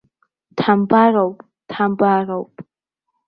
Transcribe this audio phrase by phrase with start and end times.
[0.55, 1.37] Дҳамбароуп,
[1.69, 2.53] дҳамбароуп!